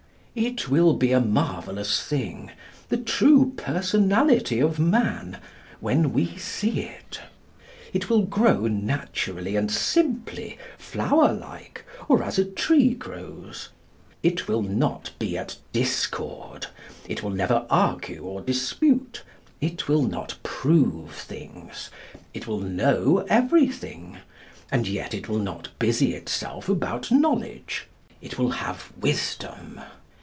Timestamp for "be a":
0.93-1.19